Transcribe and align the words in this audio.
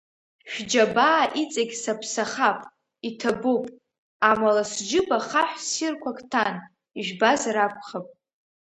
Шәџьабаа 0.51 1.23
иҵегь 1.41 1.75
саԥсахап, 1.83 2.59
иҭабуп, 3.07 3.63
амала 4.29 4.63
сџьыба 4.71 5.17
хаҳә 5.27 5.57
ссирқәак 5.65 6.19
ҭан, 6.31 6.55
ижәбазар 6.99 7.55
акәхап… 7.65 8.07